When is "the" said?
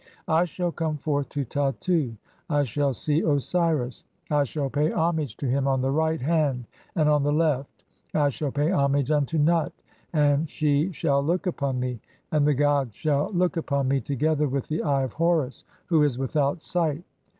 5.83-5.91, 7.21-7.31, 12.47-12.55, 14.69-14.81